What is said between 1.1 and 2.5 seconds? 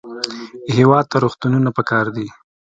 ته روغتونونه پکار دي